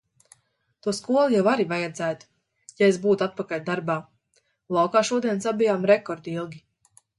To 0.85 0.93
skolu 0.99 1.33
jau 1.33 1.43
arī 1.51 1.65
vajadzētu, 1.73 2.29
ja 2.81 2.89
es 2.95 2.97
būtu 3.05 3.27
atpakaļ 3.27 3.63
darbā. 3.69 3.99
Laukā 4.79 5.07
šodien 5.13 5.47
sabijām 5.49 5.89
rekordilgi. 5.95 6.67